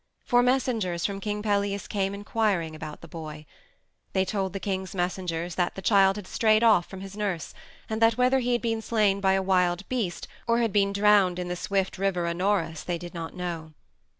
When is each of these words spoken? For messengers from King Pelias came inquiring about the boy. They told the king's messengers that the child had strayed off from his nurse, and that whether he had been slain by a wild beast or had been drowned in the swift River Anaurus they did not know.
For 0.25 0.41
messengers 0.41 1.05
from 1.05 1.19
King 1.19 1.43
Pelias 1.43 1.87
came 1.87 2.15
inquiring 2.15 2.75
about 2.75 3.01
the 3.01 3.07
boy. 3.07 3.45
They 4.13 4.25
told 4.25 4.51
the 4.51 4.59
king's 4.59 4.95
messengers 4.95 5.53
that 5.53 5.75
the 5.75 5.81
child 5.83 6.15
had 6.15 6.25
strayed 6.25 6.63
off 6.63 6.87
from 6.87 7.01
his 7.01 7.15
nurse, 7.15 7.53
and 7.87 8.01
that 8.01 8.17
whether 8.17 8.39
he 8.39 8.53
had 8.53 8.63
been 8.63 8.81
slain 8.81 9.21
by 9.21 9.33
a 9.33 9.43
wild 9.43 9.87
beast 9.89 10.27
or 10.47 10.57
had 10.57 10.73
been 10.73 10.91
drowned 10.91 11.37
in 11.37 11.49
the 11.49 11.55
swift 11.55 11.99
River 11.99 12.25
Anaurus 12.25 12.81
they 12.83 12.97
did 12.97 13.13
not 13.13 13.35
know. 13.35 13.73